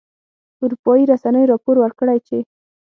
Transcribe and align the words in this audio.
اروپایي 0.63 1.03
رسنیو 1.11 1.49
راپور 1.51 1.75
ورکړی 1.79 2.17
چې 2.27 2.37